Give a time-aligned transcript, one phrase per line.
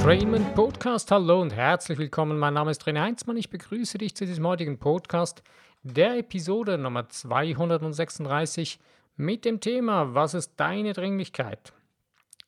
[0.00, 1.10] Trainment Podcast.
[1.10, 2.38] Hallo und herzlich willkommen.
[2.38, 3.36] Mein Name ist René Heinzmann.
[3.36, 5.42] Ich begrüße dich zu diesem heutigen Podcast,
[5.82, 8.78] der Episode Nummer 236
[9.16, 11.72] mit dem Thema Was ist deine Dringlichkeit?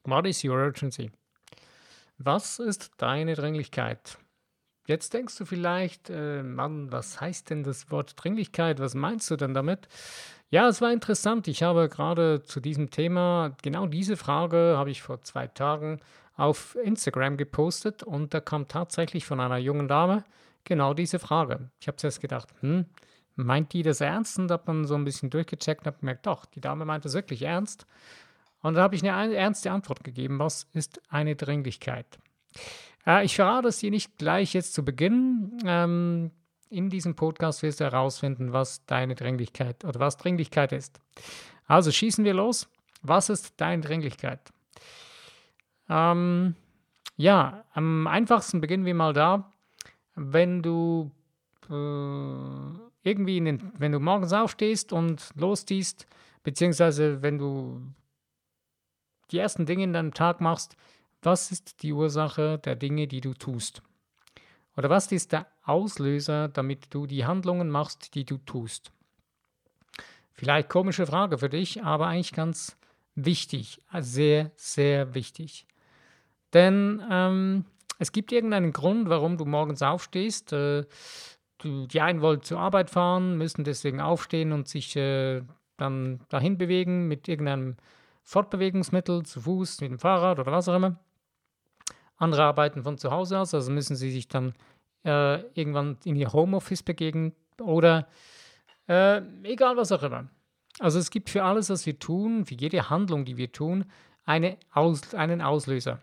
[0.04, 1.10] What is your urgency?
[2.18, 4.18] Was ist deine Dringlichkeit?
[4.86, 8.80] Jetzt denkst du vielleicht, äh, Mann, was heißt denn das Wort Dringlichkeit?
[8.80, 9.87] Was meinst du denn damit?
[10.51, 11.46] Ja, es war interessant.
[11.46, 16.01] Ich habe gerade zu diesem Thema, genau diese Frage habe ich vor zwei Tagen
[16.38, 20.24] auf Instagram gepostet und da kam tatsächlich von einer jungen Dame
[20.65, 21.70] genau diese Frage.
[21.80, 22.87] Ich habe zuerst gedacht, hm,
[23.34, 24.38] meint die das ernst?
[24.38, 27.15] Und habe dann so ein bisschen durchgecheckt und habe gemerkt, doch, die Dame meint es
[27.15, 27.87] wirklich ernst.
[28.62, 30.38] Und da habe ich eine ernste Antwort gegeben.
[30.38, 32.06] Was ist eine Dringlichkeit?
[33.05, 35.59] Äh, ich verrate es dir nicht gleich jetzt zu Beginn.
[35.65, 36.30] Ähm,
[36.70, 41.01] in diesem Podcast wirst du herausfinden, was deine Dringlichkeit oder was Dringlichkeit ist.
[41.66, 42.68] Also schießen wir los.
[43.02, 44.40] Was ist deine Dringlichkeit?
[45.88, 46.54] Ähm,
[47.16, 49.52] ja, am einfachsten beginnen wir mal da,
[50.14, 51.10] wenn du
[51.68, 56.06] äh, irgendwie, den, wenn du morgens aufstehst und losziehst,
[56.42, 57.80] beziehungsweise wenn du
[59.30, 60.76] die ersten Dinge in deinem Tag machst,
[61.22, 63.82] was ist die Ursache der Dinge, die du tust?
[64.76, 68.92] Oder was ist der Auslöser, damit du die Handlungen machst, die du tust?
[70.32, 72.76] Vielleicht komische Frage für dich, aber eigentlich ganz
[73.16, 75.66] wichtig, sehr, sehr wichtig.
[76.54, 77.65] Denn ähm,
[77.99, 80.53] es gibt irgendeinen Grund, warum du morgens aufstehst.
[80.53, 80.84] Äh,
[81.59, 85.43] du, die einen wollen zur Arbeit fahren, müssen deswegen aufstehen und sich äh,
[85.77, 87.77] dann dahin bewegen mit irgendeinem
[88.22, 90.99] Fortbewegungsmittel, zu Fuß, mit dem Fahrrad oder was auch immer.
[92.16, 94.55] Andere arbeiten von zu Hause aus, also müssen sie sich dann
[95.05, 98.09] äh, irgendwann in ihr Homeoffice begegnen oder
[98.88, 100.28] äh, egal was auch immer.
[100.81, 103.84] Also es gibt für alles, was wir tun, für jede Handlung, die wir tun,
[104.25, 106.01] eine Aus, einen Auslöser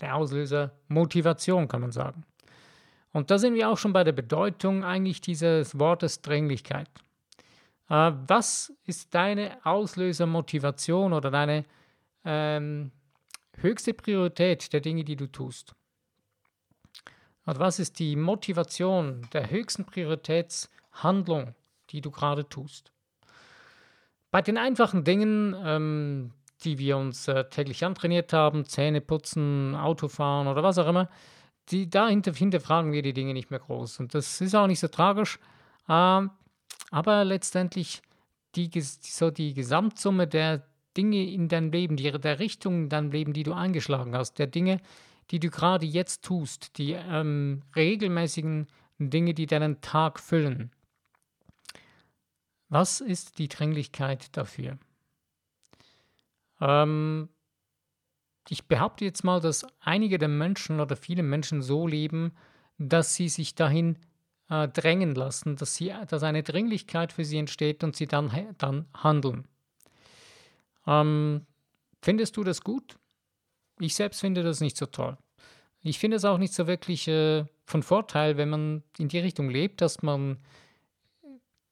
[0.00, 2.24] der Auslöser Motivation, kann man sagen.
[3.12, 6.88] Und da sind wir auch schon bei der Bedeutung eigentlich dieses Wortes Dringlichkeit.
[7.88, 11.64] Äh, was ist deine Auslösermotivation oder deine
[12.24, 12.92] ähm,
[13.56, 15.74] höchste Priorität der Dinge, die du tust?
[17.44, 21.54] Und was ist die Motivation der höchsten Prioritätshandlung,
[21.90, 22.92] die du gerade tust?
[24.30, 26.34] Bei den einfachen Dingen, ähm,
[26.64, 31.08] die wir uns äh, täglich antrainiert haben, Zähne putzen, Autofahren oder was auch immer,
[31.70, 34.00] die, da hinterfragen wir die Dinge nicht mehr groß.
[34.00, 35.38] Und das ist auch nicht so tragisch.
[35.88, 36.30] Ähm,
[36.90, 38.02] aber letztendlich
[38.54, 43.32] die, so die Gesamtsumme der Dinge in deinem Leben, die, der Richtung in deinem Leben,
[43.32, 44.80] die du eingeschlagen hast, der Dinge,
[45.30, 48.66] die du gerade jetzt tust, die ähm, regelmäßigen
[48.98, 50.72] Dinge, die deinen Tag füllen.
[52.68, 54.78] Was ist die Dringlichkeit dafür?
[56.60, 57.28] Ähm,
[58.48, 62.32] ich behaupte jetzt mal, dass einige der Menschen oder viele Menschen so leben,
[62.78, 63.98] dass sie sich dahin
[64.48, 68.86] äh, drängen lassen, dass, sie, dass eine Dringlichkeit für sie entsteht und sie dann, dann
[68.94, 69.46] handeln.
[70.86, 71.46] Ähm,
[72.00, 72.98] findest du das gut?
[73.80, 75.18] Ich selbst finde das nicht so toll.
[75.82, 79.50] Ich finde es auch nicht so wirklich äh, von Vorteil, wenn man in die Richtung
[79.50, 80.38] lebt, dass man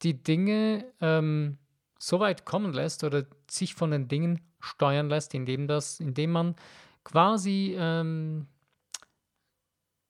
[0.02, 1.58] die Dinge ähm,
[1.98, 6.56] so weit kommen lässt oder sich von den Dingen steuern lässt, indem, das, indem man
[7.04, 8.46] quasi ähm,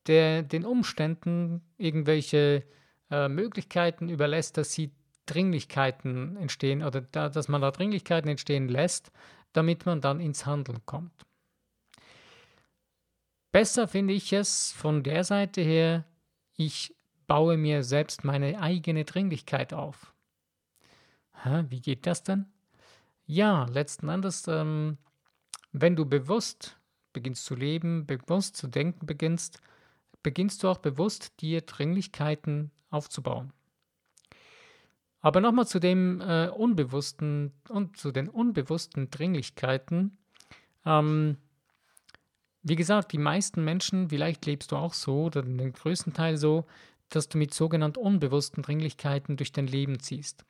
[0.06, 2.64] der, den Umständen irgendwelche
[3.10, 4.92] äh, Möglichkeiten überlässt, dass sie
[5.26, 9.10] Dringlichkeiten entstehen oder da, dass man da Dringlichkeiten entstehen lässt,
[9.52, 11.12] damit man dann ins Handeln kommt.
[13.52, 16.04] Besser finde ich es von der Seite her,
[16.56, 16.94] ich
[17.26, 20.14] baue mir selbst meine eigene Dringlichkeit auf.
[21.42, 22.46] Hä, wie geht das denn?
[23.26, 24.98] Ja, letzten Endes, ähm,
[25.72, 26.78] wenn du bewusst
[27.12, 29.60] beginnst zu leben, bewusst zu denken beginnst,
[30.22, 33.52] beginnst du auch bewusst dir Dringlichkeiten aufzubauen.
[35.20, 40.18] Aber nochmal zu dem äh, unbewussten und zu den unbewussten Dringlichkeiten.
[40.84, 41.38] Ähm,
[42.62, 46.64] wie gesagt, die meisten Menschen, vielleicht lebst du auch so oder den größten Teil so,
[47.08, 50.44] dass du mit sogenannten unbewussten Dringlichkeiten durch dein Leben ziehst.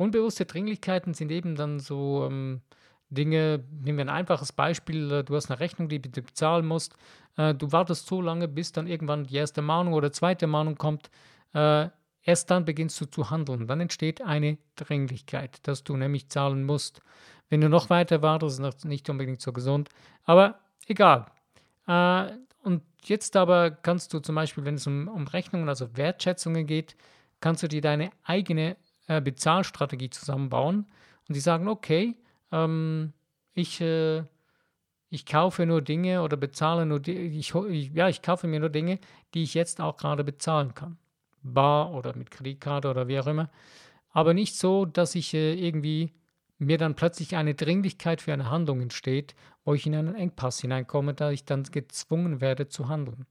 [0.00, 2.62] Unbewusste Dringlichkeiten sind eben dann so ähm,
[3.10, 6.94] Dinge, nehmen wir ein einfaches Beispiel, äh, du hast eine Rechnung, die du bezahlen musst,
[7.36, 11.10] äh, du wartest so lange, bis dann irgendwann die erste Mahnung oder zweite Mahnung kommt,
[11.52, 11.90] äh,
[12.22, 13.66] erst dann beginnst du zu handeln.
[13.66, 17.02] Dann entsteht eine Dringlichkeit, dass du nämlich zahlen musst.
[17.50, 19.90] Wenn du noch weiter wartest, ist das nicht unbedingt so gesund,
[20.24, 21.26] aber egal.
[21.86, 26.66] Äh, und jetzt aber kannst du zum Beispiel, wenn es um, um Rechnungen, also Wertschätzungen
[26.66, 26.96] geht,
[27.40, 28.78] kannst du dir deine eigene
[29.10, 30.86] äh, Bezahlstrategie zusammenbauen
[31.28, 32.16] und die sagen, okay,
[32.52, 33.12] ähm,
[33.54, 34.22] ich, äh,
[35.08, 37.52] ich kaufe nur Dinge oder bezahle nur, ich,
[37.92, 39.00] ja, ich kaufe mir nur Dinge,
[39.34, 40.96] die ich jetzt auch gerade bezahlen kann.
[41.42, 43.50] Bar oder mit Kreditkarte oder wie auch immer.
[44.12, 46.12] Aber nicht so, dass ich äh, irgendwie
[46.58, 49.34] mir dann plötzlich eine Dringlichkeit für eine Handlung entsteht,
[49.64, 53.26] wo ich in einen Engpass hineinkomme, da ich dann gezwungen werde zu handeln.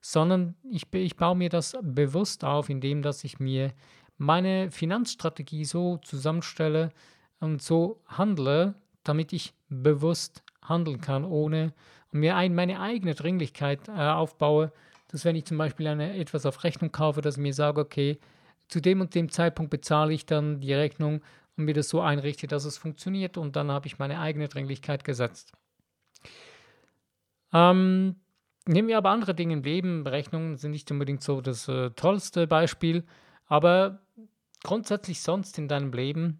[0.00, 3.74] Sondern ich, ich baue mir das bewusst auf, indem dass ich mir
[4.18, 6.90] meine Finanzstrategie so zusammenstelle
[7.40, 8.74] und so handle,
[9.04, 11.72] damit ich bewusst handeln kann, ohne
[12.12, 14.72] und mir ein, meine eigene Dringlichkeit äh, aufbaue,
[15.08, 18.18] dass wenn ich zum Beispiel eine, etwas auf Rechnung kaufe, dass ich mir sage, okay,
[18.68, 21.22] zu dem und dem Zeitpunkt bezahle ich dann die Rechnung
[21.56, 25.04] und mir das so einrichte, dass es funktioniert und dann habe ich meine eigene Dringlichkeit
[25.04, 25.52] gesetzt.
[27.52, 28.16] Ähm,
[28.66, 30.06] nehmen wir aber andere Dinge im Leben.
[30.06, 33.04] Rechnungen sind nicht unbedingt so das äh, tollste Beispiel,
[33.48, 34.00] aber
[34.62, 36.38] grundsätzlich sonst in deinem Leben,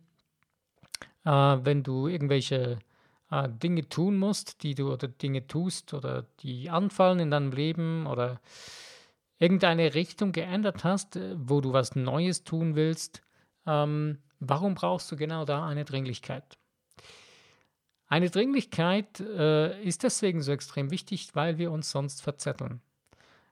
[1.25, 2.78] äh, wenn du irgendwelche
[3.31, 8.06] äh, Dinge tun musst, die du oder Dinge tust oder die anfallen in deinem Leben
[8.06, 8.40] oder
[9.38, 13.22] irgendeine Richtung geändert hast, äh, wo du was Neues tun willst,
[13.66, 16.58] ähm, warum brauchst du genau da eine Dringlichkeit?
[18.06, 22.81] Eine Dringlichkeit äh, ist deswegen so extrem wichtig, weil wir uns sonst verzetteln.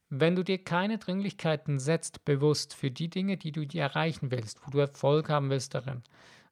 [0.08, 4.64] Wenn du dir keine Dringlichkeiten setzt, bewusst für die Dinge, die du dir erreichen willst,
[4.64, 6.02] wo du Erfolg haben willst darin,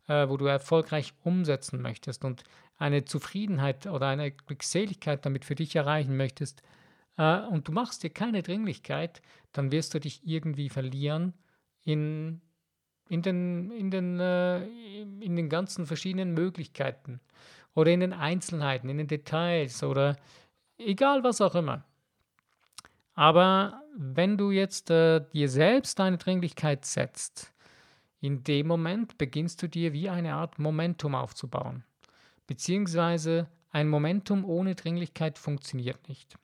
[0.08, 2.42] äh, wo du erfolgreich umsetzen möchtest und
[2.76, 6.62] eine Zufriedenheit oder eine Glückseligkeit damit für dich erreichen möchtest,
[7.16, 9.22] äh, und du machst dir keine Dringlichkeit,
[9.52, 11.34] dann wirst du dich irgendwie verlieren
[11.84, 12.40] in,
[13.08, 17.20] in, den, in, den, äh, in den ganzen verschiedenen Möglichkeiten
[17.74, 20.16] oder in den Einzelheiten, in den Details oder
[20.78, 21.84] egal was auch immer.
[23.14, 27.52] Aber wenn du jetzt äh, dir selbst deine Dringlichkeit setzt,
[28.20, 31.84] in dem Moment beginnst du dir wie eine Art Momentum aufzubauen.
[32.46, 36.36] Beziehungsweise ein Momentum ohne Dringlichkeit funktioniert nicht.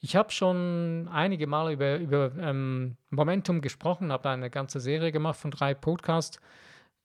[0.00, 5.38] Ich habe schon einige Male über, über ähm, Momentum gesprochen, habe eine ganze Serie gemacht
[5.40, 6.38] von drei Podcasts.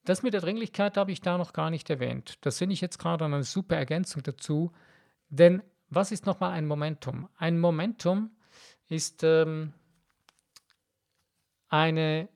[0.06, 2.38] Das mit der Dringlichkeit habe ich da noch gar nicht erwähnt.
[2.42, 4.72] Das finde ich jetzt gerade eine super Ergänzung dazu.
[5.30, 7.30] Denn was ist nochmal ein Momentum?
[7.38, 8.32] Ein Momentum
[8.90, 9.74] ist ähm,
[11.70, 12.30] eine,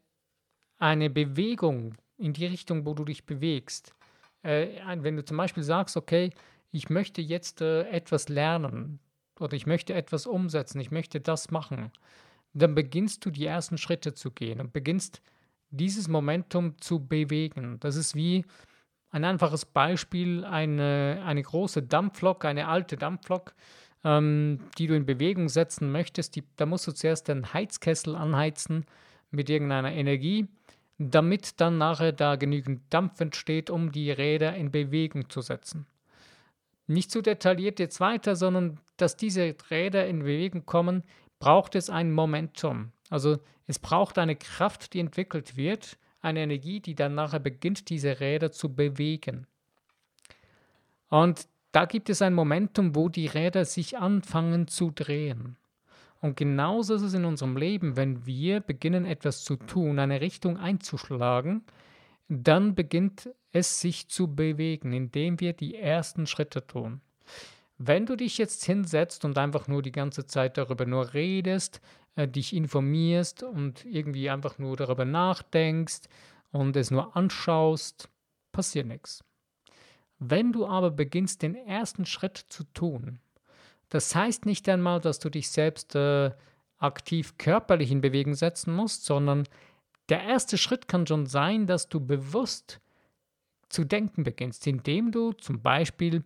[0.78, 3.94] eine Bewegung in die Richtung, wo du dich bewegst.
[4.42, 6.32] Äh, wenn du zum Beispiel sagst, okay,
[6.72, 9.00] ich möchte jetzt äh, etwas lernen,
[9.40, 11.92] oder ich möchte etwas umsetzen, ich möchte das machen,
[12.54, 15.22] dann beginnst du die ersten Schritte zu gehen und beginnst
[15.70, 17.80] dieses Momentum zu bewegen.
[17.80, 18.46] Das ist wie
[19.10, 23.54] ein einfaches Beispiel, eine, eine große Dampflok, eine alte Dampflok,
[24.04, 26.36] ähm, die du in Bewegung setzen möchtest.
[26.36, 28.86] Die, da musst du zuerst den Heizkessel anheizen
[29.32, 30.48] mit irgendeiner Energie,
[30.98, 35.86] damit dann nachher da genügend Dampf entsteht, um die Räder in Bewegung zu setzen.
[36.88, 41.04] Nicht zu detailliert jetzt weiter, sondern dass diese Räder in Bewegung kommen,
[41.40, 42.92] braucht es ein Momentum.
[43.10, 48.20] Also es braucht eine Kraft, die entwickelt wird, eine Energie, die dann nachher beginnt, diese
[48.20, 49.46] Räder zu bewegen.
[51.10, 55.58] Und da gibt es ein Momentum, wo die Räder sich anfangen zu drehen.
[56.22, 60.58] Und genauso ist es in unserem Leben, wenn wir beginnen etwas zu tun, eine Richtung
[60.58, 61.64] einzuschlagen,
[62.28, 67.02] dann beginnt es sich zu bewegen, indem wir die ersten Schritte tun.
[67.78, 71.80] Wenn du dich jetzt hinsetzt und einfach nur die ganze Zeit darüber nur redest,
[72.16, 76.10] äh, dich informierst und irgendwie einfach nur darüber nachdenkst
[76.52, 78.10] und es nur anschaust,
[78.52, 79.24] passiert nichts.
[80.20, 83.20] Wenn du aber beginnst, den ersten Schritt zu tun,
[83.90, 86.32] das heißt nicht einmal, dass du dich selbst äh,
[86.78, 89.48] aktiv körperlich in Bewegung setzen musst, sondern
[90.10, 92.80] der erste Schritt kann schon sein, dass du bewusst
[93.70, 96.24] zu denken beginnst, indem du zum Beispiel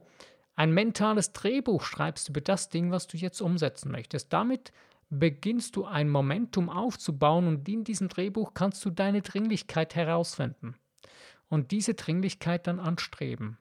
[0.56, 4.32] ein mentales Drehbuch schreibst über das Ding, was du jetzt umsetzen möchtest.
[4.32, 4.72] Damit
[5.10, 10.76] beginnst du ein Momentum aufzubauen und in diesem Drehbuch kannst du deine Dringlichkeit herausfinden
[11.50, 13.58] und diese Dringlichkeit dann anstreben.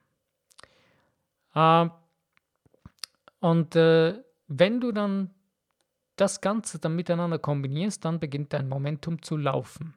[1.55, 1.89] Äh,
[3.39, 5.31] und äh, wenn du dann
[6.15, 9.95] das Ganze dann miteinander kombinierst, dann beginnt dein Momentum zu laufen.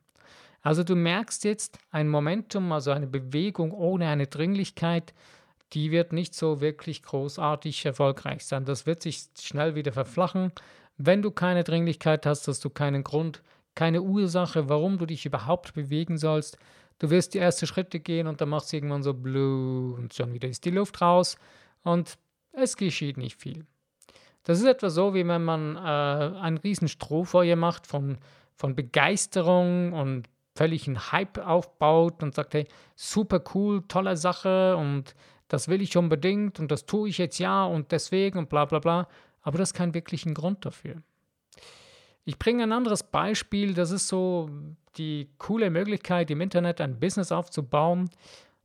[0.63, 5.13] Also du merkst jetzt ein Momentum, also eine Bewegung ohne eine Dringlichkeit,
[5.75, 8.65] die wird nicht so wirklich großartig erfolgreich sein.
[8.65, 10.53] Das wird sich schnell wieder verflachen.
[10.97, 13.43] Wenn du keine Dringlichkeit hast, hast du keinen Grund,
[13.75, 16.57] keine Ursache, warum du dich überhaupt bewegen sollst.
[16.99, 20.33] Du wirst die ersten Schritte gehen und dann machst du irgendwann so blue und schon
[20.33, 21.37] wieder ist die Luft raus
[21.83, 22.19] und
[22.53, 23.67] es geschieht nicht viel.
[24.45, 28.19] Das ist etwa so, wie wenn man äh, ein riesen Strohfeuer macht von,
[28.55, 35.15] von Begeisterung und völlig einen Hype aufbaut und sagt, hey, super cool, tolle Sache und
[35.49, 38.79] das will ich unbedingt und das tue ich jetzt ja und deswegen und bla bla
[38.79, 39.09] bla.
[39.43, 41.03] Aber das ist kein wirklichen Grund dafür.
[42.25, 44.49] Ich bringe ein anderes Beispiel, das ist so
[44.97, 48.11] die coole Möglichkeit, im Internet ein Business aufzubauen.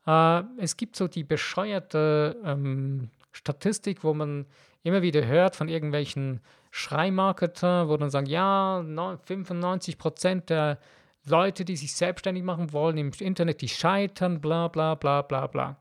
[0.07, 4.45] Äh, es gibt so die bescheuerte ähm, Statistik, wo man
[4.83, 6.39] immer wieder hört von irgendwelchen
[6.71, 8.83] Schreimarketer, wo dann sagen, ja,
[9.23, 10.79] 95 Prozent der
[11.25, 15.77] Leute, die sich selbstständig machen wollen im Internet, die scheitern, bla bla bla bla bla.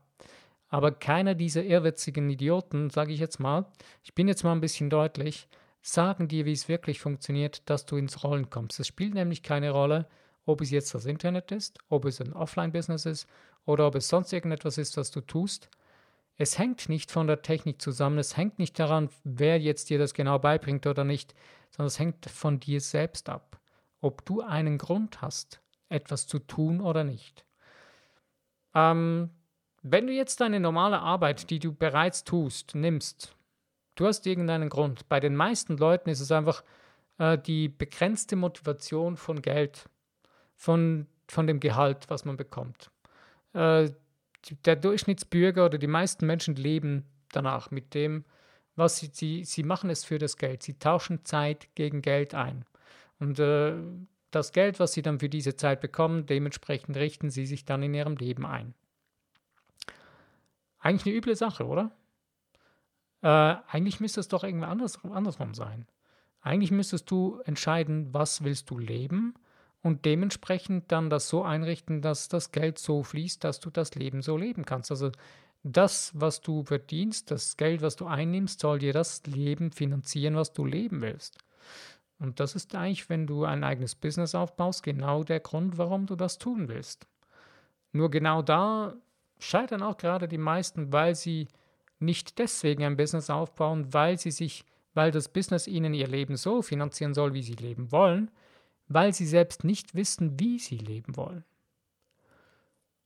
[0.67, 3.65] Aber keiner dieser irrwitzigen Idioten, sage ich jetzt mal,
[4.03, 5.47] ich bin jetzt mal ein bisschen deutlich,
[5.93, 8.79] sagen dir, wie es wirklich funktioniert, dass du ins Rollen kommst.
[8.79, 10.07] Es spielt nämlich keine Rolle,
[10.45, 13.27] ob es jetzt das Internet ist, ob es ein Offline-Business ist
[13.65, 15.69] oder ob es sonst irgendetwas ist, was du tust.
[16.37, 20.13] Es hängt nicht von der Technik zusammen, es hängt nicht daran, wer jetzt dir das
[20.13, 21.35] genau beibringt oder nicht,
[21.69, 23.59] sondern es hängt von dir selbst ab,
[23.99, 27.45] ob du einen Grund hast, etwas zu tun oder nicht.
[28.73, 29.31] Ähm,
[29.81, 33.35] wenn du jetzt deine normale Arbeit, die du bereits tust, nimmst,
[33.99, 35.09] du hast irgendeinen Grund.
[35.09, 36.63] Bei den meisten Leuten ist es einfach
[37.17, 39.89] äh, die begrenzte Motivation von Geld,
[40.55, 42.89] von, von dem Gehalt, was man bekommt.
[43.53, 43.89] Äh,
[44.63, 48.23] der Durchschnittsbürger oder die meisten Menschen leben danach mit dem,
[48.75, 50.63] was sie, sie, sie machen es für das Geld.
[50.63, 52.63] Sie tauschen Zeit gegen Geld ein.
[53.19, 53.73] Und äh,
[54.31, 57.93] das Geld, was sie dann für diese Zeit bekommen, dementsprechend richten sie sich dann in
[57.93, 58.73] ihrem Leben ein.
[60.79, 61.91] Eigentlich eine üble Sache, oder?
[63.21, 65.87] Äh, eigentlich müsste es doch irgendwie anders, andersrum sein.
[66.41, 69.33] Eigentlich müsstest du entscheiden, was willst du leben
[69.81, 74.21] und dementsprechend dann das so einrichten, dass das Geld so fließt, dass du das Leben
[74.21, 74.91] so leben kannst.
[74.91, 75.11] Also
[75.63, 80.53] das, was du verdienst, das Geld, was du einnimmst, soll dir das Leben finanzieren, was
[80.53, 81.37] du leben willst.
[82.19, 86.15] Und das ist eigentlich, wenn du ein eigenes Business aufbaust, genau der Grund, warum du
[86.15, 87.07] das tun willst.
[87.91, 88.93] Nur genau da
[89.39, 91.47] scheitern auch gerade die meisten, weil sie
[91.99, 96.61] nicht deswegen ein Business aufbauen, weil sie sich, weil das Business ihnen ihr Leben so
[96.61, 98.31] finanzieren soll, wie sie leben wollen,
[98.87, 101.43] weil sie selbst nicht wissen, wie sie leben wollen.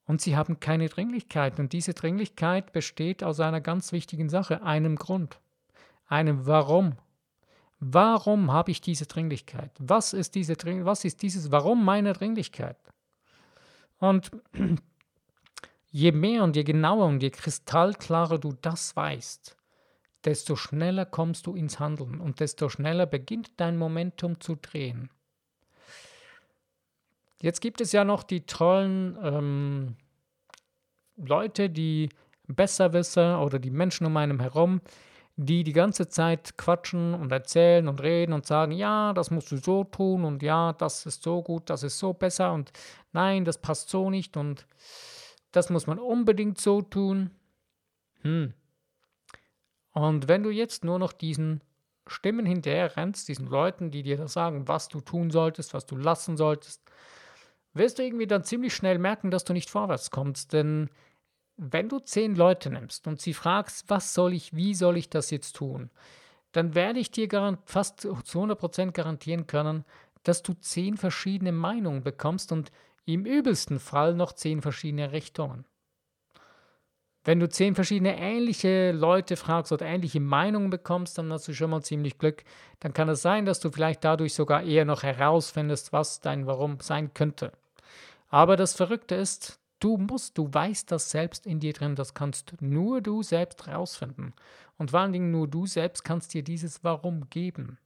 [0.05, 1.59] Und sie haben keine Dringlichkeit.
[1.59, 5.39] Und diese Dringlichkeit besteht aus einer ganz wichtigen Sache, einem Grund,
[6.07, 6.97] einem Warum.
[7.79, 9.71] Warum habe ich diese Dringlichkeit?
[9.79, 12.77] Was ist, diese Dring was ist dieses Warum meiner Dringlichkeit?
[13.99, 14.31] Und
[15.93, 19.55] je mehr und je genauer und je kristallklarer du das weißt,
[20.25, 25.11] desto schneller kommst du ins Handeln und desto schneller beginnt dein Momentum zu drehen.
[27.41, 29.95] Jetzt gibt es ja noch die tollen ähm,
[31.15, 32.09] Leute, die
[32.47, 34.81] Besserwisser oder die Menschen um einem herum,
[35.35, 39.57] die die ganze Zeit quatschen und erzählen und reden und sagen, ja, das musst du
[39.57, 42.71] so tun und ja, das ist so gut, das ist so besser und
[43.11, 44.65] nein, das passt so nicht und
[45.53, 47.31] das muss man unbedingt so tun.
[48.21, 48.53] Hm.
[49.91, 51.61] Und wenn du jetzt nur noch diesen
[52.07, 55.95] Stimmen hinterher rennst, diesen Leuten, die dir das sagen, was du tun solltest, was du
[55.95, 56.81] lassen solltest,
[57.73, 60.51] wirst du irgendwie dann ziemlich schnell merken, dass du nicht vorwärts kommst.
[60.53, 60.89] Denn
[61.55, 65.29] wenn du zehn Leute nimmst und sie fragst, was soll ich, wie soll ich das
[65.29, 65.91] jetzt tun,
[66.51, 67.27] dann werde ich dir
[67.65, 69.85] fast zu 100% garantieren können,
[70.23, 72.71] dass du zehn verschiedene Meinungen bekommst und
[73.05, 75.65] im übelsten Fall noch zehn verschiedene Richtungen.
[77.25, 81.69] Wenn du zehn verschiedene ähnliche Leute fragst oder ähnliche Meinungen bekommst, dann hast du schon
[81.69, 82.43] mal ziemlich Glück.
[82.81, 86.79] Dann kann es sein, dass du vielleicht dadurch sogar eher noch herausfindest, was dein Warum
[86.81, 87.53] sein könnte.
[88.27, 92.55] Aber das Verrückte ist, du musst, du weißt das selbst in dir drin, das kannst
[92.59, 94.33] nur du selbst rausfinden.
[94.77, 97.77] Und vor allen Dingen nur du selbst kannst dir dieses Warum geben.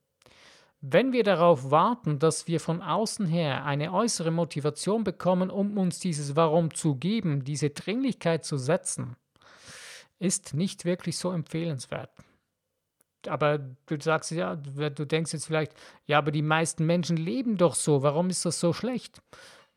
[0.89, 6.00] Wenn wir darauf warten, dass wir von außen her eine äußere Motivation bekommen, um uns
[6.00, 9.17] dieses Warum zu geben, diese Dringlichkeit zu setzen,
[10.17, 12.10] ist nicht wirklich so empfehlenswert.
[13.27, 15.74] Aber du sagst ja, du denkst jetzt vielleicht,
[16.06, 19.22] ja, aber die meisten Menschen leben doch so, warum ist das so schlecht?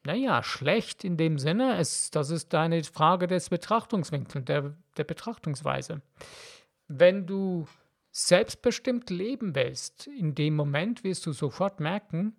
[0.04, 6.02] Naja, schlecht in dem Sinne, es, das ist eine Frage des Betrachtungswinkels, der, der Betrachtungsweise.
[6.86, 7.66] Wenn du
[8.10, 12.36] selbstbestimmt leben willst, in dem Moment wirst du sofort merken,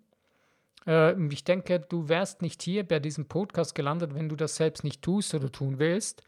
[0.86, 4.84] äh, ich denke, du wärst nicht hier bei diesem Podcast gelandet, wenn du das selbst
[4.84, 6.22] nicht tust oder tun willst.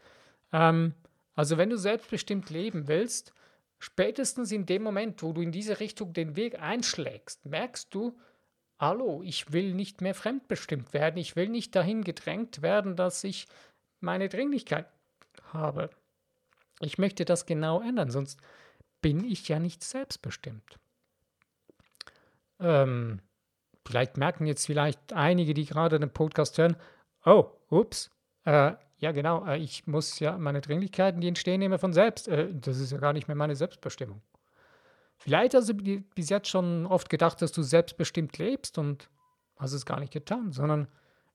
[0.51, 0.93] Ähm,
[1.35, 3.33] also wenn du selbstbestimmt leben willst,
[3.77, 8.17] spätestens in dem Moment, wo du in diese Richtung den Weg einschlägst, merkst du,
[8.77, 11.15] Hallo, ich will nicht mehr fremdbestimmt werden.
[11.15, 13.47] Ich will nicht dahin gedrängt werden, dass ich
[14.01, 14.87] meine Dringlichkeit
[15.53, 15.89] habe.
[16.81, 18.37] Ich möchte das genau ändern, sonst
[19.05, 20.79] bin ich ja nicht selbstbestimmt.
[22.59, 23.19] Ähm,
[23.85, 26.75] vielleicht merken jetzt vielleicht einige, die gerade den Podcast hören,
[27.23, 28.09] oh, ups,
[28.45, 32.27] äh, ja genau, äh, ich muss ja, meine Dringlichkeiten, die entstehen immer von selbst.
[32.27, 34.23] Äh, das ist ja gar nicht mehr meine Selbstbestimmung.
[35.17, 39.11] Vielleicht hast du bis jetzt schon oft gedacht, dass du selbstbestimmt lebst und
[39.57, 40.87] hast es gar nicht getan, sondern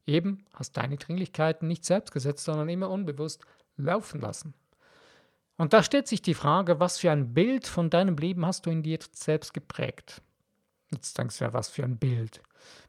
[0.06, 3.44] eben hast deine Dringlichkeiten nicht selbst gesetzt, sondern immer unbewusst
[3.76, 4.54] laufen lassen.
[5.60, 8.70] Und da stellt sich die Frage, was für ein Bild von deinem Leben hast du
[8.70, 10.22] in dir selbst geprägt?
[10.90, 12.40] Jetzt denkst du ja, was für ein Bild?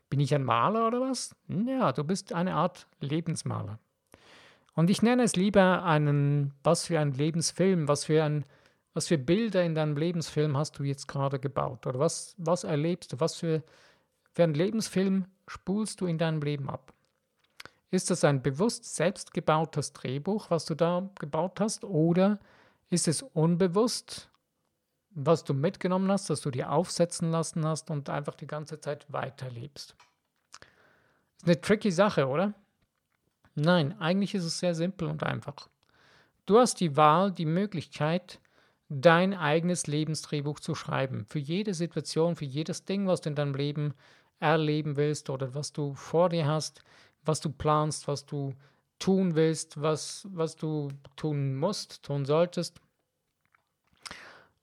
[0.09, 1.35] Bin ich ein Maler oder was?
[1.49, 3.77] Ja, du bist eine Art Lebensmaler.
[4.73, 8.45] Und ich nenne es lieber einen, was für ein Lebensfilm, was für ein,
[8.93, 11.85] was für Bilder in deinem Lebensfilm hast du jetzt gerade gebaut?
[11.87, 13.19] Oder was, was erlebst du?
[13.19, 13.63] Was für,
[14.31, 16.93] für einen Lebensfilm spulst du in deinem Leben ab?
[17.89, 21.83] Ist das ein bewusst selbst gebautes Drehbuch, was du da gebaut hast?
[21.83, 22.39] Oder
[22.91, 24.29] ist es unbewusst,
[25.12, 29.05] was du mitgenommen hast, dass du dir aufsetzen lassen hast und einfach die ganze Zeit
[29.12, 29.95] weiterlebst?
[31.38, 32.53] Ist eine tricky Sache, oder?
[33.55, 35.69] Nein, eigentlich ist es sehr simpel und einfach.
[36.45, 38.39] Du hast die Wahl, die Möglichkeit,
[38.89, 41.25] dein eigenes Lebensdrehbuch zu schreiben.
[41.25, 43.93] Für jede Situation, für jedes Ding, was du in deinem Leben
[44.39, 46.83] erleben willst oder was du vor dir hast,
[47.24, 48.53] was du planst, was du
[49.01, 52.79] tun willst, was, was du tun musst, tun solltest.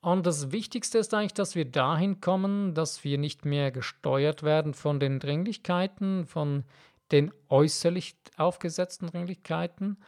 [0.00, 4.72] Und das Wichtigste ist eigentlich, dass wir dahin kommen, dass wir nicht mehr gesteuert werden
[4.72, 6.64] von den Dringlichkeiten, von
[7.10, 9.98] den äußerlich aufgesetzten Dringlichkeiten,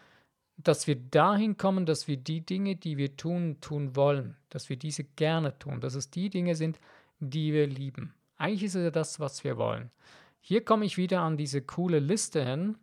[0.57, 4.77] dass wir dahin kommen, dass wir die Dinge, die wir tun, tun wollen, dass wir
[4.77, 6.79] diese gerne tun, dass es die Dinge sind,
[7.19, 8.15] die wir lieben.
[8.37, 9.91] Eigentlich ist es ja das, was wir wollen.
[10.41, 12.77] Hier komme ich wieder an diese coole Liste hin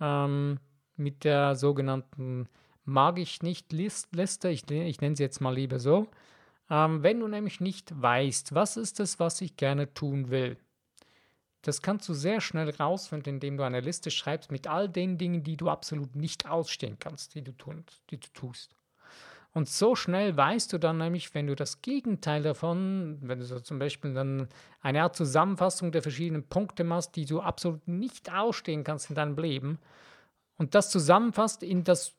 [0.00, 0.58] ähm,
[0.96, 2.48] mit der sogenannten
[2.86, 4.50] Mag ich nicht Liste.
[4.50, 6.06] Ich, ich nenne sie jetzt mal lieber so.
[6.70, 10.58] Ähm, wenn du nämlich nicht weißt, was ist es, was ich gerne tun will,
[11.62, 15.42] das kannst du sehr schnell rausfinden, indem du eine Liste schreibst mit all den Dingen,
[15.42, 18.76] die du absolut nicht ausstehen kannst, die du, tun, die du tust.
[19.54, 23.60] Und so schnell weißt du dann nämlich, wenn du das Gegenteil davon, wenn du so
[23.60, 24.48] zum Beispiel dann
[24.82, 29.38] eine Art Zusammenfassung der verschiedenen Punkte machst, die du absolut nicht ausstehen kannst in deinem
[29.38, 29.78] Leben,
[30.56, 32.14] und das zusammenfasst in das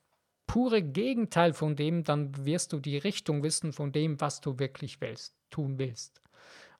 [0.46, 5.00] pure Gegenteil von dem, dann wirst du die Richtung wissen von dem, was du wirklich
[5.00, 6.20] willst, tun willst.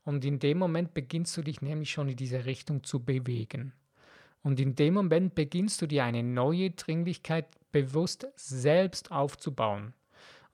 [0.04, 3.72] Und in dem Moment beginnst du dich nämlich schon in diese Richtung zu bewegen.
[4.42, 9.92] Und in dem Moment beginnst du dir eine neue Dringlichkeit bewusst selbst aufzubauen.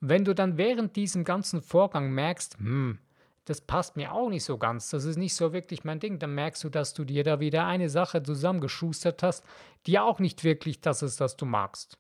[0.00, 2.98] Wenn du dann während diesem ganzen Vorgang merkst, hm,
[3.44, 6.34] das passt mir auch nicht so ganz, das ist nicht so wirklich mein Ding, dann
[6.34, 9.44] merkst du, dass du dir da wieder eine Sache zusammengeschustert hast,
[9.86, 11.98] die auch nicht wirklich das ist, was du magst.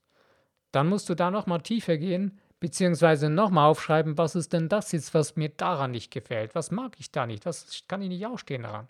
[0.70, 5.14] Dann musst du da nochmal tiefer gehen, beziehungsweise nochmal aufschreiben, was ist denn das jetzt,
[5.14, 8.62] was mir daran nicht gefällt, was mag ich da nicht, was kann ich nicht ausstehen
[8.62, 8.88] daran.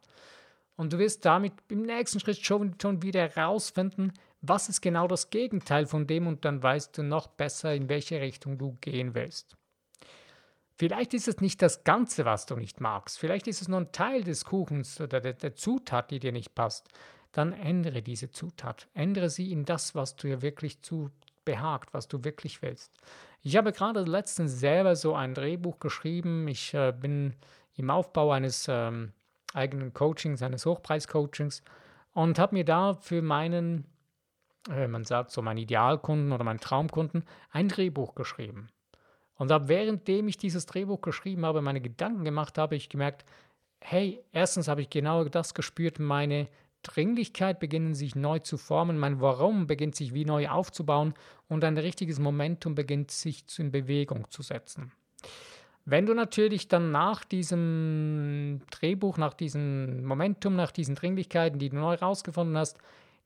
[0.76, 4.12] Und du wirst damit im nächsten Schritt schon, schon wieder herausfinden,
[4.42, 8.20] was ist genau das Gegenteil von dem und dann weißt du noch besser, in welche
[8.20, 9.56] Richtung du gehen willst.
[10.82, 13.16] Vielleicht ist es nicht das Ganze, was du nicht magst.
[13.16, 16.56] Vielleicht ist es nur ein Teil des Kuchens oder der, der Zutat, die dir nicht
[16.56, 16.88] passt.
[17.30, 18.88] Dann ändere diese Zutat.
[18.92, 21.12] Ändere sie in das, was dir wirklich zu
[21.44, 22.92] behagt, was du wirklich willst.
[23.42, 26.48] Ich habe gerade letztens selber so ein Drehbuch geschrieben.
[26.48, 27.36] Ich äh, bin
[27.76, 29.12] im Aufbau eines ähm,
[29.54, 31.62] eigenen Coachings, eines Hochpreis-Coachings
[32.12, 33.86] und habe mir da für meinen
[34.68, 38.68] äh, man sagt so, meinen Idealkunden oder meinen Traumkunden, ein Drehbuch geschrieben.
[39.42, 43.24] Und ab währenddem ich dieses Drehbuch geschrieben habe, meine Gedanken gemacht habe, ich gemerkt,
[43.80, 46.46] hey, erstens habe ich genau das gespürt, meine
[46.84, 51.14] Dringlichkeit beginnt sich neu zu formen, mein Warum beginnt sich wie neu aufzubauen
[51.48, 54.92] und ein richtiges Momentum beginnt sich in Bewegung zu setzen.
[55.84, 61.78] Wenn du natürlich dann nach diesem Drehbuch, nach diesem Momentum, nach diesen Dringlichkeiten, die du
[61.78, 62.78] neu herausgefunden hast,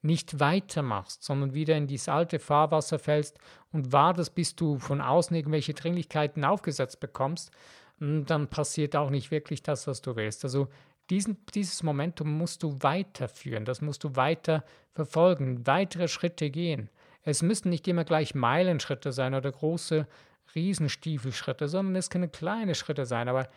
[0.06, 3.38] nicht weitermachst, sondern wieder in dieses alte Fahrwasser fällst
[3.72, 7.50] und wartest, bis du von außen irgendwelche Dringlichkeiten aufgesetzt bekommst,
[7.98, 10.44] dann passiert auch nicht wirklich das, was du willst.
[10.44, 10.68] Also
[11.10, 16.90] diesen, dieses Momentum musst du weiterführen, das musst du weiter verfolgen, weitere Schritte gehen.
[17.22, 20.06] Es müssen nicht immer gleich Meilenschritte sein oder große
[20.54, 23.48] Riesenstiefelschritte, sondern es können kleine Schritte sein, aber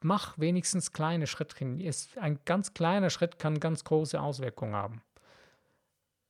[0.00, 1.56] mach wenigstens kleine Schritte.
[2.20, 5.02] ein ganz kleiner Schritt kann ganz große Auswirkungen haben.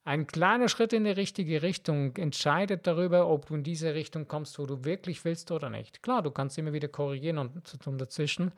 [0.06, 4.58] Ein kleiner Schritt in die richtige Richtung entscheidet darüber, ob du in diese Richtung kommst,
[4.58, 6.02] wo du wirklich willst oder nicht.
[6.02, 8.52] Klar, du kannst immer wieder korrigieren und, und dazwischen.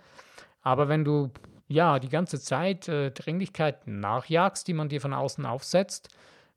[0.63, 1.31] Aber wenn du
[1.69, 6.09] ja die ganze Zeit äh, Dringlichkeiten nachjagst, die man dir von außen aufsetzt,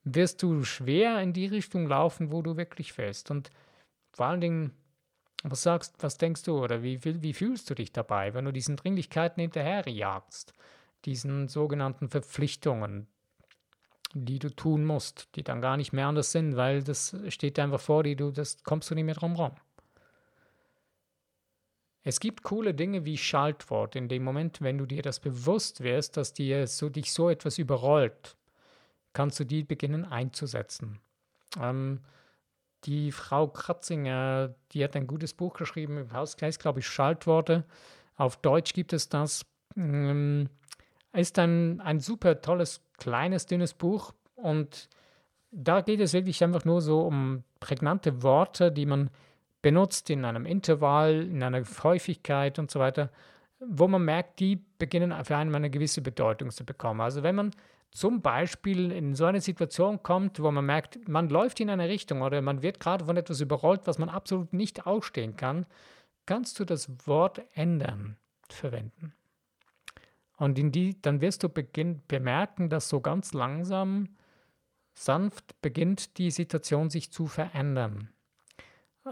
[0.04, 3.30] wirst du schwer in die Richtung laufen, wo du wirklich willst.
[3.30, 3.52] Und
[4.12, 4.73] vor allen Dingen,
[5.43, 8.75] was sagst, was denkst du oder wie, wie fühlst du dich dabei, wenn du diesen
[8.75, 10.54] Dringlichkeiten hinterherjagst,
[11.06, 13.08] diesen sogenannten Verpflichtungen,
[14.13, 17.79] die du tun musst, die dann gar nicht mehr anders sind, weil das steht einfach
[17.79, 19.51] vor dir, du, das kommst du nicht mehr drum rum.
[22.03, 23.95] Es gibt coole Dinge wie Schaltwort.
[23.95, 27.57] In dem Moment, wenn du dir das bewusst wirst, dass dir so, dich so etwas
[27.57, 28.35] überrollt,
[29.13, 30.99] kannst du die beginnen einzusetzen.
[31.61, 31.99] Ähm,
[32.85, 37.65] die Frau Kratzinger, die hat ein gutes Buch geschrieben, im Hausgleich, glaube ich, Schaltworte.
[38.15, 39.45] Auf Deutsch gibt es das.
[39.75, 40.49] Ähm,
[41.13, 44.89] ist ein, ein super tolles, kleines, dünnes Buch und
[45.51, 49.09] da geht es wirklich einfach nur so um prägnante Worte, die man
[49.61, 53.09] benutzt in einem Intervall, in einer Häufigkeit und so weiter,
[53.59, 57.01] wo man merkt, die beginnen für einen eine gewisse Bedeutung zu bekommen.
[57.01, 57.51] Also wenn man
[57.91, 62.21] zum Beispiel in so eine Situation kommt, wo man merkt, man läuft in eine Richtung
[62.21, 65.65] oder man wird gerade von etwas überrollt, was man absolut nicht ausstehen kann,
[66.25, 68.17] kannst du das Wort ändern
[68.47, 69.13] verwenden.
[70.39, 74.08] Und in die, dann wirst du beginn, bemerken, dass so ganz langsam,
[74.93, 78.10] sanft beginnt die Situation sich zu verändern.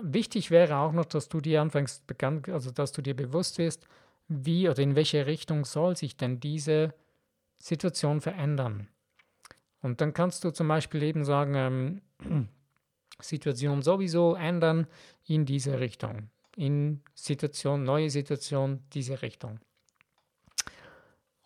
[0.01, 3.85] Wichtig wäre auch noch, dass du dir anfängst, also dass du dir bewusst wirst,
[4.29, 6.93] wie oder in welche Richtung soll sich denn diese
[7.59, 8.87] Situation verändern.
[9.81, 12.49] Und dann kannst du zum Beispiel eben sagen, ähm,
[13.19, 14.87] Situation sowieso ändern
[15.25, 16.29] in diese Richtung.
[16.55, 19.59] In Situation, neue Situation, diese Richtung.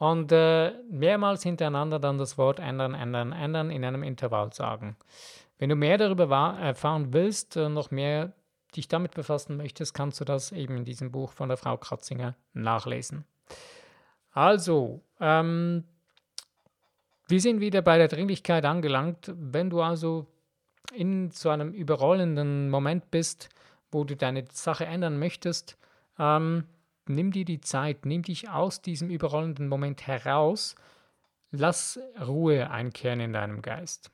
[0.02, 4.98] Und äh, mehrmals hintereinander dann das Wort ändern, ändern, ändern in einem Intervall sagen.
[5.60, 8.34] Wenn du mehr darüber erfahren willst, äh, noch mehr
[8.76, 12.34] dich damit befassen möchtest, kannst du das eben in diesem Buch von der Frau Kratzinger
[12.54, 13.26] nachlesen.
[14.32, 15.84] Also, ähm,
[17.28, 19.32] wir sind wieder bei der Dringlichkeit angelangt.
[19.36, 20.26] Wenn du also
[20.96, 23.50] in so einem überrollenden Moment bist,
[23.92, 25.78] wo du deine Sache ändern möchtest,
[26.18, 26.64] ähm,
[27.14, 30.76] nimm dir die Zeit, nimm dich aus diesem überrollenden Moment heraus,
[31.52, 34.12] lass Ruhe einkehren in deinem Geist.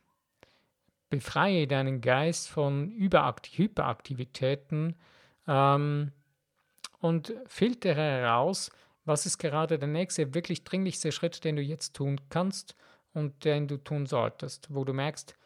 [1.10, 4.96] Befreie deinen Geist von Überakt Hyperaktivitäten
[5.48, 6.12] ähm,
[7.00, 8.72] und filtere heraus,
[9.06, 12.76] was ist gerade der nächste, wirklich dringlichste Schritt, den du jetzt tun kannst
[13.14, 15.38] und den du tun solltest, wo du merkst,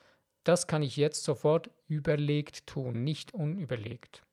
[0.44, 4.24] das kann ich jetzt sofort überlegt tun, nicht unüberlegt.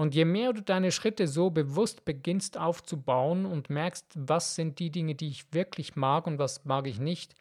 [0.00, 4.88] Und je mehr du deine Schritte so bewusst beginnst aufzubauen und merkst, was sind die
[4.88, 7.34] Dinge, die ich wirklich mag und was mag ich nicht,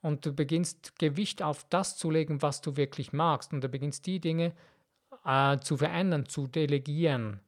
[0.00, 3.52] und du beginnst Gewicht auf das zu legen, was du wirklich magst.
[3.52, 4.54] Und du beginnst die Dinge
[5.26, 7.40] äh, zu verändern, zu delegieren,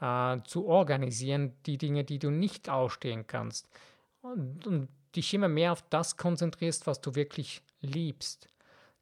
[0.00, 3.68] äh, zu organisieren, die Dinge, die du nicht ausstehen kannst.
[4.22, 8.48] Und, und dich immer mehr auf das konzentrierst, was du wirklich liebst.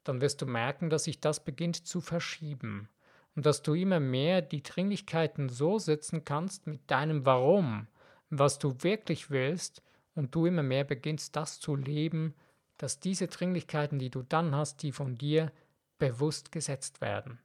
[0.04, 2.90] Dann wirst du merken, dass sich das beginnt zu verschieben.
[3.38, 7.86] Und dass du immer mehr die Dringlichkeiten so setzen kannst mit deinem Warum,
[8.30, 9.80] was du wirklich willst,
[10.16, 12.34] und du immer mehr beginnst, das zu leben,
[12.78, 15.52] dass diese Dringlichkeiten, die du dann hast, die von dir
[15.98, 17.38] bewusst gesetzt werden.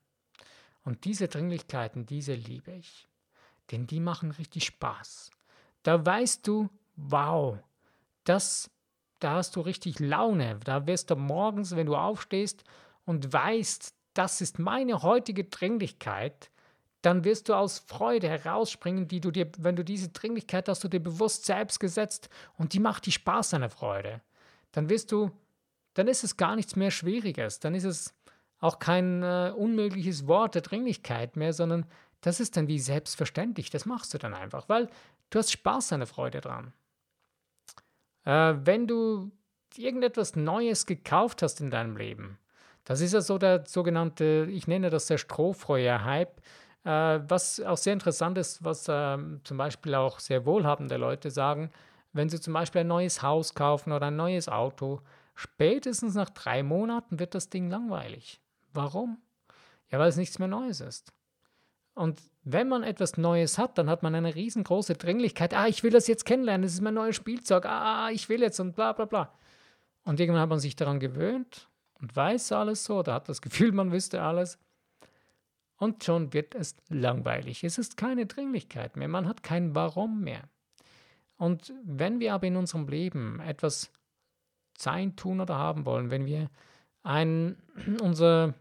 [0.83, 3.07] Und diese Dringlichkeiten, diese liebe ich.
[3.69, 5.29] Denn die machen richtig Spaß.
[5.83, 7.59] Da weißt du, wow,
[8.23, 8.71] das,
[9.19, 10.59] da hast du richtig Laune.
[10.63, 12.63] Da wirst du morgens, wenn du aufstehst
[13.05, 16.49] und weißt, das ist meine heutige Dringlichkeit,
[17.01, 20.87] dann wirst du aus Freude herausspringen, die du dir, wenn du diese Dringlichkeit hast du
[20.87, 24.21] dir bewusst selbst gesetzt und die macht dir Spaß, deine Freude
[24.73, 25.31] dann wirst du,
[25.93, 27.59] dann ist es gar nichts mehr Schwieriges.
[27.59, 28.13] Dann ist es
[28.59, 31.85] auch kein äh, unmögliches Wort der Dringlichkeit mehr, sondern
[32.21, 33.69] das ist dann wie selbstverständlich.
[33.69, 34.89] Das machst du dann einfach, weil
[35.29, 36.73] du hast Spaß der Freude dran.
[38.25, 39.31] Äh, wenn du
[39.77, 42.39] irgendetwas Neues gekauft hast in deinem Leben,
[42.85, 46.41] das ist ja so der sogenannte, ich nenne das der Strohfeuer-Hype,
[46.83, 51.71] äh, was auch sehr interessant ist, was äh, zum Beispiel auch sehr wohlhabende Leute sagen,
[52.11, 55.01] wenn Sie zum Beispiel ein neues Haus kaufen oder ein neues Auto,
[55.33, 58.41] spätestens nach drei Monaten wird das Ding langweilig.
[58.73, 59.17] Warum?
[59.89, 61.13] Ja, weil es nichts mehr Neues ist.
[61.95, 65.53] Und wenn man etwas Neues hat, dann hat man eine riesengroße Dringlichkeit.
[65.53, 67.65] Ah, ich will das jetzt kennenlernen, das ist mein neues Spielzeug.
[67.65, 69.33] Ah, ich will jetzt und bla bla bla.
[70.03, 71.69] Und irgendwann hat man sich daran gewöhnt
[72.01, 74.59] und weiß alles so oder hat das Gefühl, man wüsste alles.
[75.77, 77.63] Und schon wird es langweilig.
[77.63, 79.07] Es ist keine Dringlichkeit mehr.
[79.07, 80.43] Man hat kein Warum mehr.
[81.37, 83.91] Und wenn wir aber in unserem Leben etwas
[84.77, 86.49] sein, tun oder haben wollen, wenn wir
[87.03, 87.57] ein,
[88.01, 88.53] unser,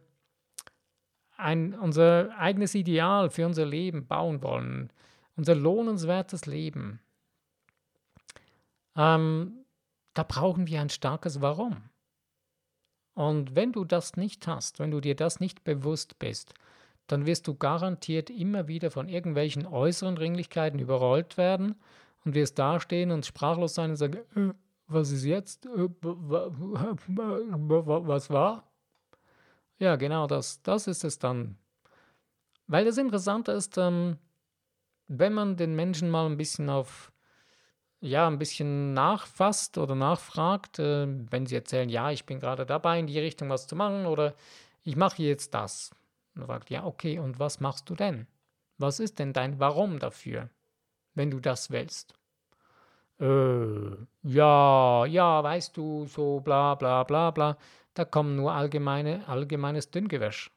[1.36, 4.92] ein, unser eigenes Ideal für unser Leben bauen wollen,
[5.36, 7.00] unser lohnenswertes Leben,
[8.96, 9.64] ähm,
[10.14, 11.88] da brauchen wir ein starkes Warum.
[13.14, 16.54] Und wenn du das nicht hast, wenn du dir das nicht bewusst bist,
[17.06, 21.74] dann wirst du garantiert immer wieder von irgendwelchen äußeren Dringlichkeiten überrollt werden
[22.24, 24.54] und wirst dastehen und sprachlos sein und sagen, äh,
[24.86, 25.66] was ist jetzt?
[25.66, 26.50] Äh, was
[28.30, 28.70] war?
[29.78, 30.62] Ja, genau das.
[30.62, 31.58] Das ist es dann.
[32.66, 34.16] Weil das Interessante ist, ähm,
[35.08, 37.11] wenn man den Menschen mal ein bisschen auf,
[38.02, 42.98] ja, ein bisschen nachfasst oder nachfragt, äh, wenn sie erzählen, ja, ich bin gerade dabei,
[42.98, 44.34] in die Richtung was zu machen oder
[44.82, 45.92] ich mache jetzt das.
[46.34, 48.26] Und fragt, ja, okay, und was machst du denn?
[48.76, 50.50] Was ist denn dein Warum dafür,
[51.14, 52.14] wenn du das willst?
[53.20, 57.56] Äh, ja, ja, weißt du, so bla bla bla bla.
[57.94, 60.50] Da kommen nur allgemeine, allgemeines Dünngewäsch.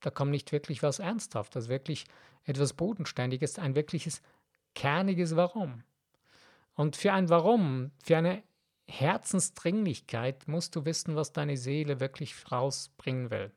[0.00, 2.06] Da kommt nicht wirklich was Ernsthaftes, wirklich
[2.44, 4.20] etwas Bodenständiges, ein wirkliches
[4.74, 5.84] kerniges Warum.
[6.78, 8.44] Und für ein Warum, für eine
[8.86, 13.50] Herzensdringlichkeit musst du wissen, was deine Seele wirklich rausbringen will.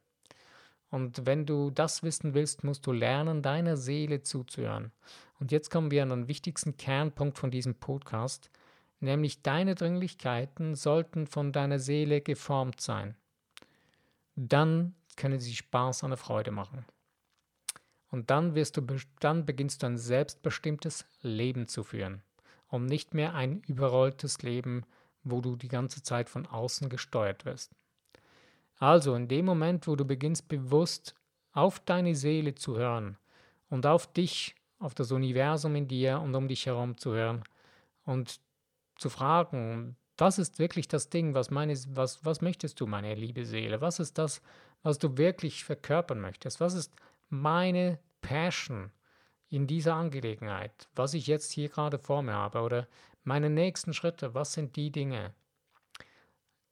[0.89, 4.91] Und wenn du das wissen willst, musst du lernen, deiner Seele zuzuhören.
[5.39, 8.49] Und jetzt kommen wir an den wichtigsten Kernpunkt von diesem Podcast,
[9.01, 13.15] nämlich deine Dringlichkeiten sollten von deiner Seele geformt sein.
[14.35, 16.85] Dann können sie Spaß an der Freude machen.
[18.09, 18.81] Und dann, wirst du,
[19.19, 22.23] dann beginnst du ein selbstbestimmtes Leben zu führen
[22.71, 24.83] und nicht mehr ein überrolltes Leben,
[25.23, 27.71] wo du die ganze Zeit von außen gesteuert wirst.
[28.77, 31.13] Also in dem Moment, wo du beginnst bewusst
[31.51, 33.17] auf deine Seele zu hören
[33.69, 37.43] und auf dich, auf das Universum in dir und um dich herum zu hören
[38.05, 38.39] und
[38.97, 43.45] zu fragen, was ist wirklich das Ding, was, meine, was, was möchtest du, meine liebe
[43.45, 43.81] Seele?
[43.81, 44.41] Was ist das,
[44.81, 46.59] was du wirklich verkörpern möchtest?
[46.59, 46.93] Was ist
[47.29, 48.91] meine Passion
[49.51, 50.89] in dieser Angelegenheit?
[50.95, 52.87] Was ich jetzt hier gerade vor mir habe oder
[53.23, 55.35] meine nächsten Schritte, was sind die Dinge?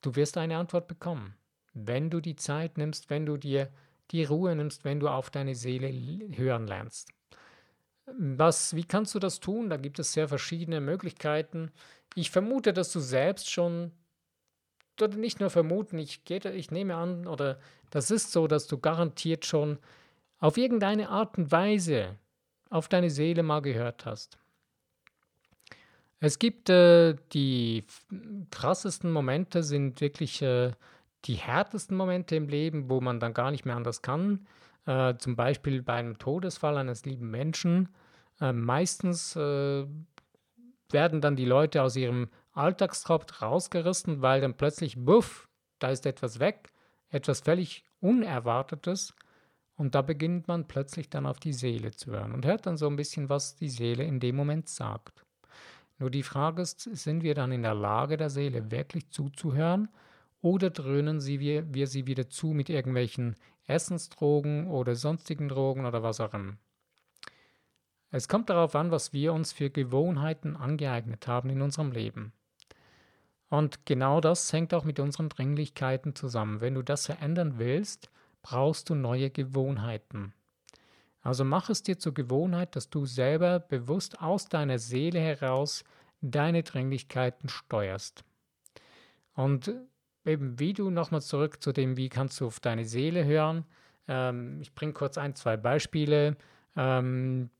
[0.01, 1.35] Du wirst eine Antwort bekommen
[1.73, 3.69] wenn du die Zeit nimmst, wenn du dir
[4.11, 5.91] die Ruhe nimmst, wenn du auf deine Seele
[6.35, 7.09] hören lernst.
[8.17, 9.69] Was, wie kannst du das tun?
[9.69, 11.71] Da gibt es sehr verschiedene Möglichkeiten.
[12.15, 13.91] Ich vermute, dass du selbst schon,
[14.99, 17.59] oder nicht nur vermuten, ich, gehe, ich nehme an, oder
[17.91, 19.77] das ist so, dass du garantiert schon
[20.39, 22.17] auf irgendeine Art und Weise
[22.69, 24.37] auf deine Seele mal gehört hast.
[26.19, 27.85] Es gibt äh, die
[28.51, 30.71] krassesten Momente, sind wirklich äh,
[31.25, 34.45] die härtesten Momente im Leben, wo man dann gar nicht mehr anders kann,
[34.85, 37.89] äh, zum Beispiel bei einem Todesfall eines lieben Menschen,
[38.41, 39.85] äh, meistens äh,
[40.91, 45.47] werden dann die Leute aus ihrem Alltagstrott rausgerissen, weil dann plötzlich, buff,
[45.79, 46.71] da ist etwas weg,
[47.09, 49.13] etwas völlig Unerwartetes.
[49.79, 52.87] Und da beginnt man plötzlich dann auf die Seele zu hören und hört dann so
[52.87, 55.23] ein bisschen, was die Seele in dem Moment sagt.
[55.99, 59.87] Nur die Frage ist, sind wir dann in der Lage, der Seele wirklich zuzuhören
[60.41, 63.37] oder dröhnen sie wir, wir sie wieder zu mit irgendwelchen
[63.67, 66.57] Essensdrogen oder sonstigen Drogen oder was auch immer.
[68.11, 72.33] Es kommt darauf an, was wir uns für Gewohnheiten angeeignet haben in unserem Leben.
[73.47, 76.59] Und genau das hängt auch mit unseren Dringlichkeiten zusammen.
[76.59, 78.09] Wenn du das verändern willst,
[78.49, 80.33] brauchst du neue Gewohnheiten.
[81.21, 85.83] Also mach es dir zur Gewohnheit, dass du selber bewusst aus deiner Seele heraus
[86.21, 88.23] deine Dringlichkeiten steuerst.
[89.35, 89.71] Und
[90.25, 93.65] eben wie du nochmal zurück zu dem, wie kannst du auf deine Seele hören.
[94.07, 96.35] Ähm, ich bringe kurz ein, zwei Beispiele,
[96.75, 97.51] ähm,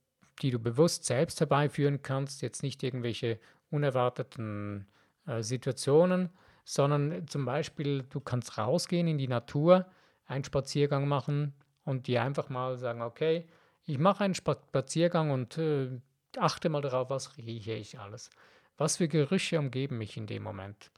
[0.42, 2.42] die du bewusst selbst herbeiführen kannst.
[2.42, 4.88] Jetzt nicht irgendwelche unerwarteten
[5.28, 6.30] äh, Situationen,
[6.66, 9.86] sondern zum Beispiel, du kannst rausgehen in die Natur,
[10.30, 13.48] einen Spaziergang machen und dir einfach mal sagen, okay,
[13.86, 15.90] ich mache einen Spaziergang und äh,
[16.38, 18.30] achte mal darauf, was rieche ich alles.
[18.78, 20.92] Was für Gerüche umgeben mich in dem Moment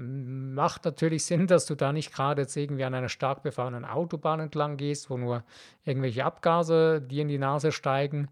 [0.00, 4.40] macht natürlich Sinn, dass du da nicht gerade jetzt irgendwie an einer stark befahrenen Autobahn
[4.40, 5.44] entlang gehst, wo nur
[5.84, 8.28] irgendwelche Abgase dir in die Nase steigen,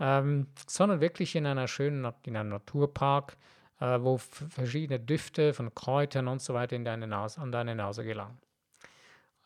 [0.00, 3.36] ähm, sondern wirklich in einer schönen, in einem Naturpark,
[3.80, 8.04] äh, wo verschiedene Düfte von Kräutern und so weiter in deine Nase, an deine Nase
[8.04, 8.38] gelangen.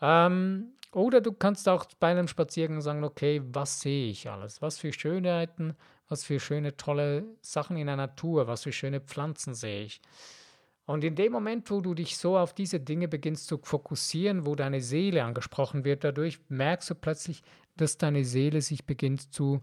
[0.00, 4.62] Ähm, oder du kannst auch bei einem Spaziergang sagen, okay, was sehe ich alles?
[4.62, 5.76] Was für Schönheiten,
[6.08, 10.00] was für schöne, tolle Sachen in der Natur, was für schöne Pflanzen sehe ich?
[10.86, 14.54] Und in dem Moment, wo du dich so auf diese Dinge beginnst zu fokussieren, wo
[14.54, 17.42] deine Seele angesprochen wird, dadurch merkst du plötzlich,
[17.76, 19.60] dass deine Seele sich beginnt zu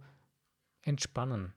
[0.84, 1.54] entspannen.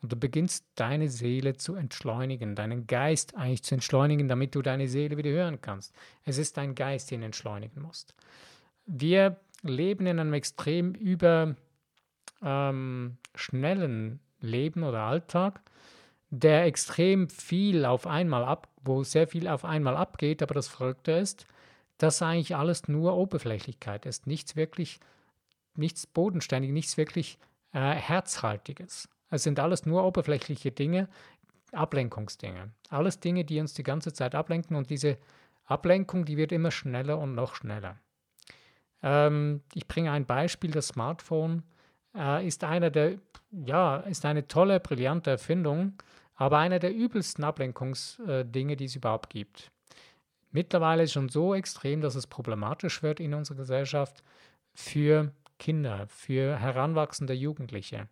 [0.00, 4.88] Und du beginnst deine Seele zu entschleunigen, deinen Geist eigentlich zu entschleunigen, damit du deine
[4.88, 5.92] Seele wieder hören kannst.
[6.24, 8.14] Es ist dein Geist, den du entschleunigen musst.
[8.86, 11.56] Wir leben in einem extrem über
[12.42, 15.60] ähm, schnellen Leben oder Alltag
[16.30, 21.12] der extrem viel auf einmal ab, wo sehr viel auf einmal abgeht, aber das Verrückte
[21.12, 21.46] ist,
[21.96, 25.00] dass eigentlich alles nur Oberflächlichkeit ist, nichts wirklich,
[25.74, 27.38] nichts bodenständig, nichts wirklich
[27.72, 29.08] äh, herzhaltiges.
[29.30, 31.08] Es sind alles nur oberflächliche Dinge,
[31.72, 32.70] Ablenkungsdinge.
[32.88, 35.18] Alles Dinge, die uns die ganze Zeit ablenken und diese
[35.64, 37.98] Ablenkung, die wird immer schneller und noch schneller.
[39.02, 41.62] Ähm, ich bringe ein Beispiel, das Smartphone
[42.16, 43.18] äh, ist einer der,
[43.50, 45.94] ja, ist eine tolle, brillante Erfindung,
[46.34, 49.70] aber einer der übelsten Ablenkungsdinge, die es überhaupt gibt.
[50.50, 54.22] Mittlerweile ist schon so extrem, dass es problematisch wird in unserer Gesellschaft
[54.72, 58.08] für Kinder, für heranwachsende Jugendliche,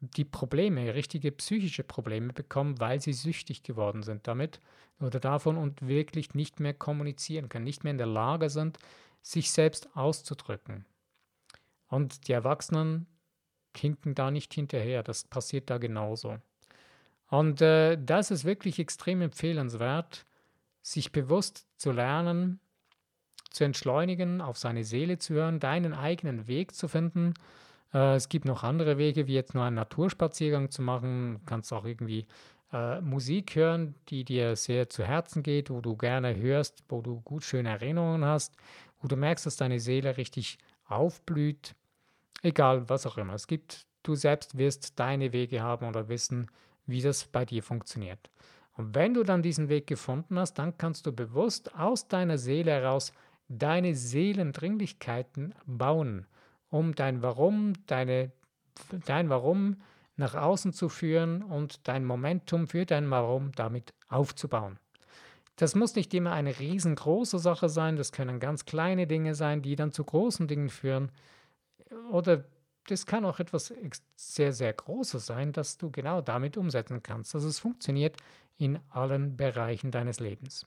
[0.00, 4.60] die Probleme, richtige psychische Probleme bekommen, weil sie süchtig geworden sind damit
[5.00, 8.78] oder davon und wirklich nicht mehr kommunizieren können, nicht mehr in der Lage sind,
[9.22, 10.84] sich selbst auszudrücken.
[11.88, 13.06] Und die Erwachsenen
[13.76, 16.38] hinken da nicht hinterher, das passiert da genauso.
[17.28, 20.26] Und äh, das ist wirklich extrem empfehlenswert,
[20.82, 22.60] sich bewusst zu lernen,
[23.50, 27.34] zu entschleunigen, auf seine Seele zu hören, deinen eigenen Weg zu finden.
[27.92, 31.38] Äh, es gibt noch andere Wege, wie jetzt nur einen Naturspaziergang zu machen.
[31.40, 32.26] Du kannst auch irgendwie
[32.72, 37.20] äh, Musik hören, die dir sehr zu Herzen geht, wo du gerne hörst, wo du
[37.20, 38.54] gut schöne Erinnerungen hast,
[39.00, 41.74] wo du merkst, dass deine Seele richtig aufblüht.
[42.42, 43.34] Egal, was auch immer.
[43.34, 46.50] Es gibt, du selbst wirst deine Wege haben oder wissen,
[46.86, 48.30] wie das bei dir funktioniert.
[48.72, 52.70] Und wenn du dann diesen Weg gefunden hast, dann kannst du bewusst aus deiner Seele
[52.70, 53.12] heraus
[53.48, 56.26] deine Seelendringlichkeiten bauen,
[56.70, 58.32] um dein Warum, deine,
[59.06, 59.76] dein Warum
[60.16, 64.78] nach außen zu führen und dein Momentum für dein Warum damit aufzubauen.
[65.56, 69.76] Das muss nicht immer eine riesengroße Sache sein, das können ganz kleine Dinge sein, die
[69.76, 71.10] dann zu großen Dingen führen.
[72.10, 72.44] Oder
[72.86, 73.72] das kann auch etwas
[74.16, 77.34] sehr, sehr Großes sein, das du genau damit umsetzen kannst.
[77.34, 78.16] Also es funktioniert
[78.56, 80.66] in allen Bereichen deines Lebens.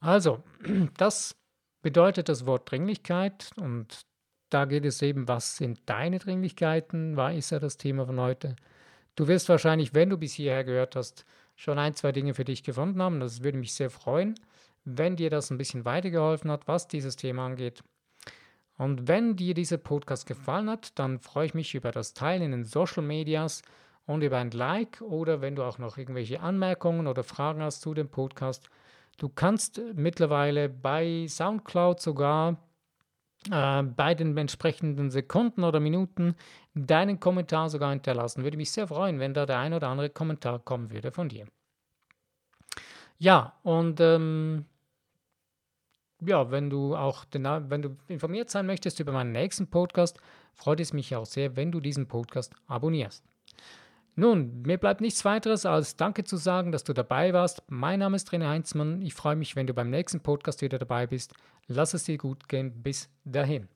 [0.00, 0.42] Also,
[0.96, 1.36] das
[1.82, 4.06] bedeutet das Wort Dringlichkeit und
[4.50, 8.56] da geht es eben, was sind deine Dringlichkeiten, war ist ja das Thema von heute.
[9.16, 11.24] Du wirst wahrscheinlich, wenn du bis hierher gehört hast,
[11.56, 13.20] schon ein, zwei Dinge für dich gefunden haben.
[13.20, 14.34] Das würde mich sehr freuen,
[14.84, 17.82] wenn dir das ein bisschen weitergeholfen hat, was dieses Thema angeht.
[18.78, 22.50] Und wenn dir dieser Podcast gefallen hat, dann freue ich mich über das Teilen in
[22.52, 23.60] den Social Medias
[24.06, 27.92] und über ein Like oder wenn du auch noch irgendwelche Anmerkungen oder Fragen hast zu
[27.92, 28.70] dem Podcast.
[29.18, 32.56] Du kannst mittlerweile bei SoundCloud sogar
[33.50, 36.34] äh, bei den entsprechenden Sekunden oder Minuten
[36.74, 38.44] deinen Kommentar sogar hinterlassen.
[38.44, 41.46] Würde mich sehr freuen, wenn da der ein oder andere Kommentar kommen würde von dir.
[43.18, 44.66] Ja, und ähm,
[46.22, 50.18] ja, wenn du auch wenn du informiert sein möchtest über meinen nächsten Podcast,
[50.54, 53.29] freut es mich auch sehr, wenn du diesen Podcast abonnierst.
[54.16, 57.62] Nun, mir bleibt nichts weiteres als Danke zu sagen, dass du dabei warst.
[57.68, 59.00] Mein Name ist Trainer Heinzmann.
[59.02, 61.34] Ich freue mich, wenn du beim nächsten Podcast wieder dabei bist.
[61.68, 62.82] Lass es dir gut gehen.
[62.82, 63.68] Bis dahin.